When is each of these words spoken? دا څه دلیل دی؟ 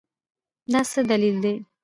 دا 0.71 0.81
څه 0.91 0.99
دلیل 1.09 1.35
دی؟ 1.43 1.53